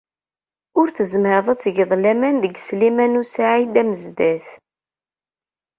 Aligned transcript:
Ur 0.79 0.87
tezmireḍ 0.95 1.47
ad 1.49 1.59
tgeḍ 1.59 1.91
laman 2.01 2.35
deg 2.43 2.55
Sliman 2.65 3.19
u 3.21 3.23
Saɛid 3.25 3.75
Amezdat. 3.81 4.47